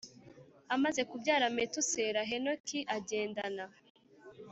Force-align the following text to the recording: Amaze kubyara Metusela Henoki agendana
Amaze 0.75 1.01
kubyara 1.09 1.45
Metusela 1.57 2.21
Henoki 2.29 2.79
agendana 2.97 3.65